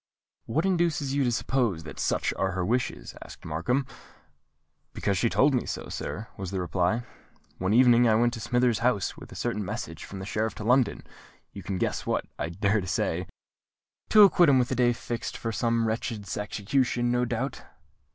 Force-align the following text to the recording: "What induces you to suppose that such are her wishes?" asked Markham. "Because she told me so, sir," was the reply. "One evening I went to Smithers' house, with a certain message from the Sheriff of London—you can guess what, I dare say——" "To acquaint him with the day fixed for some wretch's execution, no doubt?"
"What 0.47 0.65
induces 0.65 1.13
you 1.13 1.23
to 1.25 1.31
suppose 1.31 1.83
that 1.83 1.99
such 1.99 2.33
are 2.33 2.53
her 2.53 2.65
wishes?" 2.65 3.13
asked 3.23 3.45
Markham. 3.45 3.85
"Because 4.93 5.15
she 5.15 5.29
told 5.29 5.53
me 5.53 5.67
so, 5.67 5.89
sir," 5.89 6.27
was 6.37 6.49
the 6.49 6.59
reply. 6.59 7.03
"One 7.59 7.71
evening 7.75 8.07
I 8.07 8.15
went 8.15 8.33
to 8.33 8.39
Smithers' 8.39 8.79
house, 8.79 9.15
with 9.15 9.31
a 9.31 9.35
certain 9.35 9.63
message 9.63 10.03
from 10.03 10.17
the 10.17 10.25
Sheriff 10.25 10.59
of 10.59 10.65
London—you 10.65 11.61
can 11.61 11.77
guess 11.77 12.07
what, 12.07 12.25
I 12.39 12.49
dare 12.49 12.83
say——" 12.87 13.27
"To 14.09 14.23
acquaint 14.23 14.49
him 14.49 14.57
with 14.57 14.69
the 14.69 14.75
day 14.75 14.91
fixed 14.91 15.37
for 15.37 15.51
some 15.51 15.87
wretch's 15.87 16.35
execution, 16.35 17.11
no 17.11 17.23
doubt?" 17.23 17.61